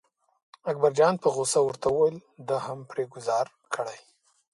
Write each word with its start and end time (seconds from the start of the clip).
اکبرجان 0.71 1.13
په 1.23 1.27
غوسه 1.35 1.59
ورته 1.63 1.87
وویل 1.91 2.17
ده 2.47 2.57
هم 2.65 2.79
پرې 2.89 3.03
ګوزار 3.13 3.47
کړی. 3.73 3.99